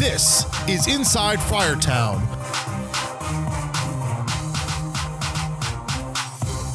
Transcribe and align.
This 0.00 0.46
is 0.66 0.86
Inside 0.86 1.40
Friartown. 1.40 2.26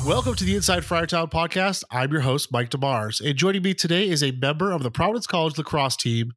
Welcome 0.05 0.35
to 0.35 0.43
the 0.43 0.55
Inside 0.55 0.83
Friartown 0.83 1.31
podcast. 1.31 1.83
I'm 1.89 2.11
your 2.11 2.21
host, 2.21 2.51
Mike 2.51 2.69
DeMars, 2.69 3.27
and 3.27 3.35
joining 3.35 3.63
me 3.63 3.73
today 3.73 4.07
is 4.07 4.21
a 4.21 4.29
member 4.29 4.71
of 4.71 4.83
the 4.83 4.91
Providence 4.91 5.25
College 5.25 5.57
lacrosse 5.57 5.95
team, 5.95 6.33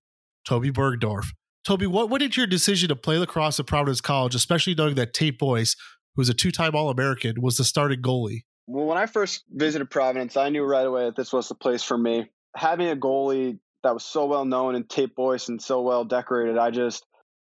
Toby 0.46 0.70
Bergdorf. 0.70 1.26
Toby, 1.62 1.86
what 1.86 2.08
went 2.08 2.22
into 2.22 2.40
your 2.40 2.48
decision 2.48 2.88
to 2.88 2.96
play 2.96 3.18
lacrosse 3.18 3.60
at 3.60 3.66
Providence 3.66 4.00
College, 4.00 4.34
especially 4.34 4.74
knowing 4.74 4.94
that 4.94 5.12
Tate 5.12 5.38
Boyce, 5.38 5.76
who's 6.16 6.30
a 6.30 6.34
two-time 6.34 6.74
All-American, 6.74 7.42
was 7.42 7.58
the 7.58 7.64
starting 7.64 8.00
goalie? 8.00 8.44
Well, 8.66 8.86
when 8.86 8.96
I 8.96 9.04
first 9.04 9.44
visited 9.50 9.90
Providence, 9.90 10.38
I 10.38 10.48
knew 10.48 10.64
right 10.64 10.86
away 10.86 11.04
that 11.04 11.16
this 11.16 11.34
was 11.34 11.50
the 11.50 11.54
place 11.54 11.82
for 11.82 11.98
me. 11.98 12.30
Having 12.56 12.88
a 12.88 12.96
goalie 12.96 13.58
that 13.82 13.94
was 13.94 14.04
so 14.04 14.26
well 14.26 14.44
known 14.44 14.74
and 14.74 14.88
Tate 14.88 15.14
Boyce 15.14 15.48
and 15.48 15.60
so 15.62 15.82
well 15.82 16.04
decorated, 16.04 16.58
I 16.58 16.70
just 16.70 17.04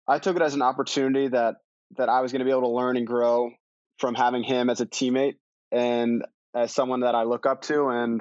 I 0.06 0.18
took 0.18 0.36
it 0.36 0.42
as 0.42 0.54
an 0.54 0.62
opportunity 0.62 1.28
that 1.28 1.56
that 1.96 2.08
I 2.08 2.20
was 2.20 2.32
going 2.32 2.40
to 2.40 2.44
be 2.44 2.50
able 2.50 2.62
to 2.62 2.68
learn 2.68 2.96
and 2.96 3.06
grow 3.06 3.50
from 3.98 4.14
having 4.14 4.42
him 4.42 4.70
as 4.70 4.80
a 4.80 4.86
teammate 4.86 5.36
and 5.72 6.24
as 6.54 6.72
someone 6.72 7.00
that 7.00 7.14
I 7.14 7.24
look 7.24 7.46
up 7.46 7.62
to. 7.62 7.88
And 7.88 8.20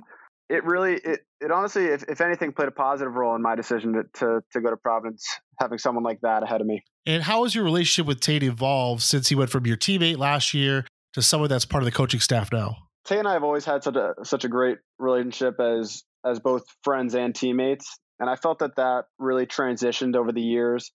it 0.49 0.63
really, 0.63 0.93
it, 0.93 1.19
it 1.41 1.51
honestly, 1.51 1.85
if, 1.85 2.03
if 2.03 2.21
anything, 2.21 2.53
played 2.53 2.67
a 2.67 2.71
positive 2.71 3.13
role 3.13 3.35
in 3.35 3.41
my 3.41 3.55
decision 3.55 3.93
to, 3.93 4.03
to, 4.19 4.41
to 4.53 4.61
go 4.61 4.69
to 4.69 4.77
Providence, 4.77 5.25
having 5.59 5.77
someone 5.77 6.03
like 6.03 6.21
that 6.21 6.43
ahead 6.43 6.61
of 6.61 6.67
me. 6.67 6.83
And 7.05 7.23
how 7.23 7.43
has 7.43 7.55
your 7.55 7.63
relationship 7.63 8.07
with 8.07 8.19
Tate 8.19 8.43
evolved 8.43 9.01
since 9.01 9.29
he 9.29 9.35
went 9.35 9.49
from 9.49 9.65
your 9.65 9.77
teammate 9.77 10.17
last 10.17 10.53
year 10.53 10.85
to 11.13 11.21
someone 11.21 11.49
that's 11.49 11.65
part 11.65 11.83
of 11.83 11.85
the 11.85 11.91
coaching 11.91 12.19
staff 12.19 12.51
now? 12.51 12.75
Tate 13.05 13.19
and 13.19 13.27
I 13.27 13.33
have 13.33 13.43
always 13.43 13.63
had 13.63 13.83
such 13.83 13.95
a 13.95 14.13
such 14.23 14.43
a 14.43 14.49
great 14.49 14.79
relationship 14.99 15.59
as 15.59 16.03
as 16.29 16.39
both 16.39 16.63
friends 16.83 17.15
and 17.15 17.33
teammates, 17.33 17.99
and 18.19 18.29
I 18.29 18.35
felt 18.35 18.59
that 18.59 18.75
that 18.77 19.05
really 19.19 19.45
transitioned 19.45 20.15
over 20.15 20.31
the 20.31 20.41
years 20.41 20.91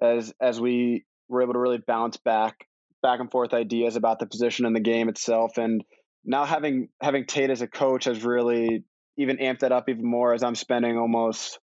as 0.00 0.32
as 0.40 0.60
we 0.60 1.04
were 1.28 1.42
able 1.42 1.54
to 1.54 1.58
really 1.58 1.80
bounce 1.86 2.16
back 2.16 2.66
back 3.02 3.20
and 3.20 3.30
forth 3.30 3.54
ideas 3.54 3.96
about 3.96 4.18
the 4.18 4.26
position 4.26 4.66
and 4.66 4.74
the 4.74 4.80
game 4.80 5.08
itself. 5.08 5.58
And 5.58 5.84
now 6.24 6.44
having 6.44 6.88
having 7.00 7.24
Tate 7.26 7.50
as 7.50 7.62
a 7.62 7.68
coach 7.68 8.04
has 8.04 8.24
really 8.24 8.84
even 9.16 9.38
amped 9.38 9.60
that 9.60 9.72
up 9.72 9.88
even 9.88 10.04
more 10.04 10.34
as 10.34 10.42
I'm 10.42 10.54
spending 10.54 10.98
almost 10.98 11.58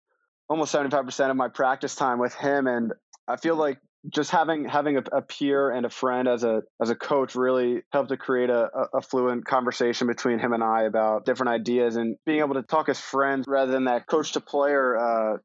almost 0.49 0.73
75% 0.73 1.29
of 1.29 1.35
my 1.35 1.47
practice 1.47 1.95
time 1.95 2.19
with 2.19 2.33
him. 2.33 2.67
And 2.67 2.93
I 3.27 3.37
feel 3.37 3.55
like 3.55 3.79
just 4.09 4.31
having 4.31 4.65
having 4.65 4.97
a, 4.97 5.03
a, 5.11 5.21
peer 5.21 5.69
and 5.71 5.85
a 5.85 5.89
friend 5.89 6.27
as 6.27 6.43
a 6.43 6.63
as 6.81 6.89
a 6.89 6.95
coach 6.95 7.35
really 7.35 7.83
helped 7.91 8.09
to 8.09 8.17
create 8.17 8.49
a, 8.49 8.69
a, 8.93 9.01
fluent 9.01 9.45
conversation 9.45 10.07
between 10.07 10.39
him 10.39 10.51
and 10.53 10.63
I 10.63 10.83
about 10.83 11.25
different 11.25 11.51
ideas 11.51 11.95
and 11.95 12.17
being 12.25 12.39
able 12.39 12.55
to 12.55 12.63
talk 12.63 12.89
as 12.89 12.99
friends 12.99 13.45
rather 13.47 13.71
than 13.71 13.85
that 13.85 14.07
coach 14.07 14.33
to 14.33 14.41
player 14.41 14.97
uh, 14.97 15.37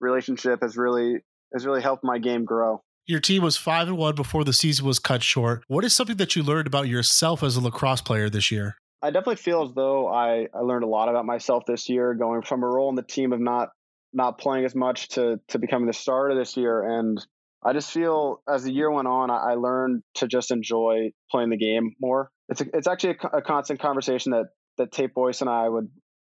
relationship 0.00 0.62
has 0.62 0.76
really 0.76 1.16
has 1.52 1.66
really 1.66 1.82
helped 1.82 2.04
my 2.04 2.18
game 2.18 2.44
grow. 2.44 2.82
Your 3.06 3.20
team 3.20 3.42
was 3.42 3.56
five 3.56 3.88
and 3.88 3.96
one 3.96 4.14
before 4.14 4.44
the 4.44 4.52
season 4.52 4.84
was 4.84 4.98
cut 4.98 5.22
short. 5.22 5.64
What 5.68 5.84
is 5.84 5.94
something 5.94 6.16
that 6.16 6.34
you 6.34 6.42
learned 6.42 6.66
about 6.66 6.88
yourself 6.88 7.42
as 7.42 7.56
a 7.56 7.60
lacrosse 7.60 8.00
player 8.00 8.28
this 8.28 8.50
year? 8.50 8.76
I 9.00 9.10
definitely 9.10 9.36
feel 9.36 9.62
as 9.62 9.72
though 9.74 10.08
I, 10.08 10.48
I 10.52 10.60
learned 10.60 10.82
a 10.82 10.88
lot 10.88 11.08
about 11.08 11.24
myself 11.24 11.64
this 11.66 11.88
year, 11.88 12.14
going 12.14 12.42
from 12.42 12.64
a 12.64 12.66
role 12.66 12.88
in 12.88 12.96
the 12.96 13.02
team 13.02 13.32
of 13.32 13.40
not 13.40 13.70
not 14.12 14.38
playing 14.38 14.64
as 14.64 14.74
much 14.74 15.08
to 15.10 15.40
to 15.48 15.58
becoming 15.58 15.86
the 15.86 15.92
starter 15.92 16.34
this 16.34 16.56
year. 16.56 16.82
And 16.82 17.24
I 17.66 17.72
just 17.72 17.90
feel 17.90 18.42
as 18.48 18.62
the 18.62 18.72
year 18.72 18.88
went 18.88 19.08
on, 19.08 19.28
I, 19.28 19.54
learned 19.54 20.02
to 20.14 20.28
just 20.28 20.52
enjoy 20.52 21.10
playing 21.32 21.50
the 21.50 21.56
game 21.56 21.96
more. 22.00 22.30
It's 22.48 22.60
a, 22.60 22.66
it's 22.72 22.86
actually 22.86 23.16
a, 23.20 23.38
a 23.38 23.42
constant 23.42 23.80
conversation 23.80 24.30
that 24.32 24.46
that 24.78 24.92
Tate 24.92 25.12
Boyce 25.12 25.40
and 25.40 25.50
I 25.50 25.68
would 25.68 25.88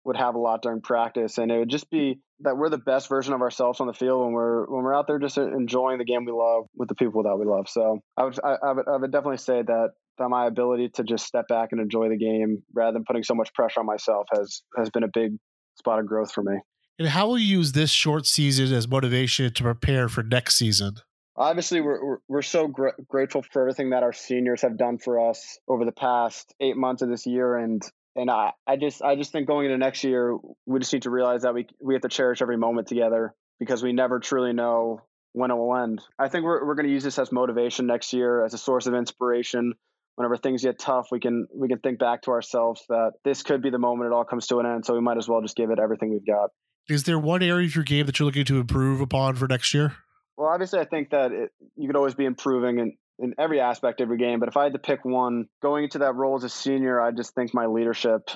would 0.04 0.16
have 0.16 0.34
a 0.34 0.38
lot 0.38 0.62
during 0.62 0.80
practice, 0.80 1.38
and 1.38 1.52
it 1.52 1.58
would 1.58 1.68
just 1.68 1.88
be 1.88 2.20
that 2.40 2.56
we're 2.56 2.68
the 2.68 2.78
best 2.78 3.08
version 3.08 3.32
of 3.32 3.42
ourselves 3.42 3.80
on 3.80 3.86
the 3.86 3.92
field 3.92 4.24
when 4.24 4.32
we're 4.32 4.66
when 4.66 4.82
we're 4.82 4.94
out 4.94 5.06
there 5.06 5.20
just 5.20 5.38
enjoying 5.38 5.98
the 5.98 6.04
game 6.04 6.24
we 6.24 6.32
love 6.32 6.64
with 6.74 6.88
the 6.88 6.96
people 6.96 7.22
that 7.22 7.36
we 7.36 7.44
love. 7.46 7.68
So 7.68 8.00
I 8.16 8.24
would 8.24 8.38
I, 8.42 8.56
I 8.62 8.72
would, 8.72 8.88
I 8.88 8.96
would 8.96 9.12
definitely 9.12 9.38
say 9.38 9.62
that 9.62 9.90
that 10.18 10.28
my 10.28 10.46
ability 10.46 10.90
to 10.94 11.04
just 11.04 11.26
step 11.26 11.46
back 11.48 11.68
and 11.70 11.80
enjoy 11.80 12.08
the 12.08 12.18
game 12.18 12.64
rather 12.74 12.94
than 12.94 13.04
putting 13.04 13.22
so 13.22 13.34
much 13.34 13.54
pressure 13.54 13.78
on 13.78 13.86
myself 13.86 14.26
has 14.34 14.62
has 14.76 14.90
been 14.90 15.04
a 15.04 15.10
big 15.12 15.36
spot 15.78 16.00
of 16.00 16.06
growth 16.06 16.32
for 16.32 16.42
me. 16.42 16.58
And 16.98 17.08
how 17.08 17.28
will 17.28 17.38
you 17.38 17.58
use 17.58 17.70
this 17.72 17.90
short 17.90 18.26
season 18.26 18.74
as 18.74 18.88
motivation 18.88 19.52
to 19.52 19.62
prepare 19.62 20.08
for 20.08 20.24
next 20.24 20.56
season? 20.56 20.96
Obviously, 21.40 21.80
we're 21.80 22.18
we're, 22.28 22.42
so 22.42 22.68
gr- 22.68 22.90
grateful 23.08 23.42
for 23.42 23.62
everything 23.62 23.90
that 23.90 24.02
our 24.02 24.12
seniors 24.12 24.60
have 24.60 24.76
done 24.76 24.98
for 24.98 25.30
us 25.30 25.58
over 25.66 25.86
the 25.86 25.92
past 25.92 26.54
eight 26.60 26.76
months 26.76 27.00
of 27.00 27.08
this 27.08 27.24
year, 27.24 27.56
and 27.56 27.82
and 28.14 28.30
I, 28.30 28.52
I 28.66 28.76
just 28.76 29.00
I 29.00 29.16
just 29.16 29.32
think 29.32 29.46
going 29.46 29.64
into 29.64 29.78
next 29.78 30.04
year, 30.04 30.36
we 30.66 30.78
just 30.80 30.92
need 30.92 31.04
to 31.04 31.10
realize 31.10 31.42
that 31.42 31.54
we 31.54 31.66
we 31.80 31.94
have 31.94 32.02
to 32.02 32.10
cherish 32.10 32.42
every 32.42 32.58
moment 32.58 32.88
together 32.88 33.34
because 33.58 33.82
we 33.82 33.94
never 33.94 34.20
truly 34.20 34.52
know 34.52 35.00
when 35.32 35.50
it 35.50 35.54
will 35.54 35.74
end. 35.74 36.02
I 36.18 36.28
think 36.28 36.44
we're 36.44 36.66
we're 36.66 36.74
going 36.74 36.86
to 36.86 36.92
use 36.92 37.04
this 37.04 37.18
as 37.18 37.32
motivation 37.32 37.86
next 37.86 38.12
year, 38.12 38.44
as 38.44 38.52
a 38.52 38.58
source 38.58 38.86
of 38.86 38.94
inspiration. 38.94 39.72
Whenever 40.16 40.36
things 40.36 40.62
get 40.62 40.78
tough, 40.78 41.08
we 41.10 41.20
can 41.20 41.46
we 41.54 41.68
can 41.68 41.78
think 41.78 41.98
back 41.98 42.20
to 42.22 42.32
ourselves 42.32 42.84
that 42.90 43.12
this 43.24 43.42
could 43.42 43.62
be 43.62 43.70
the 43.70 43.78
moment 43.78 44.12
it 44.12 44.12
all 44.12 44.24
comes 44.24 44.46
to 44.48 44.58
an 44.58 44.66
end. 44.66 44.84
So 44.84 44.92
we 44.92 45.00
might 45.00 45.16
as 45.16 45.26
well 45.26 45.40
just 45.40 45.56
give 45.56 45.70
it 45.70 45.78
everything 45.78 46.10
we've 46.10 46.26
got. 46.26 46.50
Is 46.90 47.04
there 47.04 47.18
one 47.18 47.42
area 47.42 47.66
of 47.66 47.74
your 47.74 47.84
game 47.84 48.04
that 48.04 48.18
you're 48.18 48.26
looking 48.26 48.44
to 48.44 48.60
improve 48.60 49.00
upon 49.00 49.36
for 49.36 49.48
next 49.48 49.72
year? 49.72 49.96
Well, 50.40 50.48
obviously, 50.48 50.78
I 50.78 50.86
think 50.86 51.10
that 51.10 51.32
it, 51.32 51.52
you 51.76 51.86
could 51.86 51.96
always 51.96 52.14
be 52.14 52.24
improving, 52.24 52.80
and 52.80 52.92
in 53.18 53.34
every 53.38 53.60
aspect 53.60 54.00
of 54.00 54.08
your 54.08 54.16
game. 54.16 54.40
But 54.40 54.48
if 54.48 54.56
I 54.56 54.64
had 54.64 54.72
to 54.72 54.78
pick 54.78 55.04
one 55.04 55.48
going 55.60 55.84
into 55.84 55.98
that 55.98 56.14
role 56.14 56.34
as 56.36 56.44
a 56.44 56.48
senior, 56.48 56.98
I 56.98 57.10
just 57.10 57.34
think 57.34 57.52
my 57.52 57.66
leadership, 57.66 58.30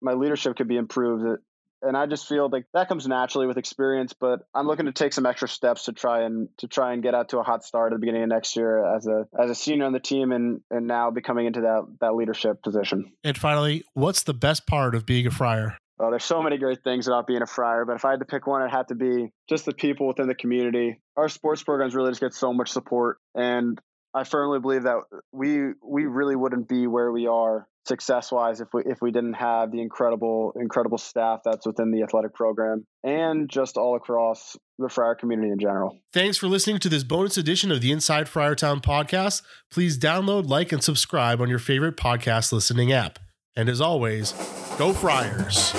my 0.00 0.14
leadership 0.14 0.56
could 0.56 0.68
be 0.68 0.78
improved. 0.78 1.26
Uh, 1.26 1.86
and 1.86 1.98
I 1.98 2.06
just 2.06 2.26
feel 2.26 2.48
like 2.50 2.64
that 2.72 2.88
comes 2.88 3.06
naturally 3.06 3.46
with 3.46 3.58
experience, 3.58 4.14
but 4.18 4.40
I'm 4.54 4.66
looking 4.66 4.86
to 4.86 4.92
take 4.92 5.12
some 5.12 5.26
extra 5.26 5.46
steps 5.46 5.84
to 5.84 5.92
try 5.92 6.22
and 6.22 6.48
to 6.58 6.66
try 6.66 6.94
and 6.94 7.02
get 7.02 7.14
out 7.14 7.28
to 7.28 7.40
a 7.40 7.42
hot 7.42 7.62
start 7.62 7.92
at 7.92 7.96
the 7.96 8.00
beginning 8.00 8.22
of 8.22 8.30
next 8.30 8.56
year 8.56 8.82
as 8.96 9.06
a 9.06 9.26
as 9.38 9.50
a 9.50 9.54
senior 9.54 9.84
on 9.84 9.92
the 9.92 10.00
team 10.00 10.32
and 10.32 10.62
and 10.70 10.86
now 10.86 11.10
becoming 11.10 11.44
into 11.44 11.60
that 11.60 11.84
that 12.00 12.14
leadership 12.14 12.62
position. 12.62 13.12
And 13.22 13.36
finally, 13.36 13.84
what's 13.92 14.22
the 14.22 14.32
best 14.32 14.66
part 14.66 14.94
of 14.94 15.04
being 15.04 15.26
a 15.26 15.30
friar? 15.30 15.76
Oh, 15.98 16.10
there's 16.10 16.24
so 16.24 16.42
many 16.42 16.58
great 16.58 16.82
things 16.82 17.06
about 17.06 17.26
being 17.26 17.42
a 17.42 17.46
friar, 17.46 17.84
but 17.84 17.94
if 17.94 18.04
I 18.04 18.10
had 18.10 18.20
to 18.20 18.26
pick 18.26 18.46
one, 18.46 18.62
it 18.62 18.70
had 18.70 18.88
to 18.88 18.94
be 18.94 19.30
just 19.48 19.64
the 19.64 19.72
people 19.72 20.08
within 20.08 20.26
the 20.26 20.34
community. 20.34 21.00
Our 21.16 21.28
sports 21.28 21.62
programs 21.62 21.94
really 21.94 22.10
just 22.10 22.20
get 22.20 22.34
so 22.34 22.52
much 22.52 22.70
support, 22.70 23.18
and 23.34 23.80
I 24.12 24.24
firmly 24.24 24.60
believe 24.60 24.84
that 24.84 24.98
we 25.32 25.72
we 25.82 26.06
really 26.06 26.36
wouldn't 26.36 26.68
be 26.68 26.86
where 26.86 27.10
we 27.10 27.26
are 27.26 27.66
success 27.86 28.32
wise 28.32 28.60
if 28.60 28.68
we 28.72 28.82
if 28.86 29.02
we 29.02 29.10
didn't 29.10 29.34
have 29.34 29.70
the 29.70 29.80
incredible 29.80 30.52
incredible 30.58 30.98
staff 30.98 31.40
that's 31.44 31.66
within 31.66 31.90
the 31.90 32.02
athletic 32.02 32.32
program 32.32 32.86
and 33.02 33.48
just 33.50 33.76
all 33.76 33.96
across 33.96 34.56
the 34.78 34.88
Friar 34.88 35.14
community 35.14 35.50
in 35.50 35.58
general. 35.58 36.00
Thanks 36.12 36.36
for 36.36 36.48
listening 36.48 36.78
to 36.80 36.88
this 36.88 37.04
bonus 37.04 37.36
edition 37.36 37.70
of 37.70 37.80
the 37.80 37.92
Inside 37.92 38.26
Friartown 38.26 38.82
podcast. 38.82 39.42
Please 39.70 39.98
download, 39.98 40.48
like, 40.48 40.72
and 40.72 40.82
subscribe 40.82 41.40
on 41.40 41.48
your 41.48 41.60
favorite 41.60 41.96
podcast 41.96 42.52
listening 42.52 42.92
app. 42.92 43.18
And 43.56 43.68
as 43.68 43.80
always, 43.80 44.32
go 44.78 44.92
Friars. 44.92 45.72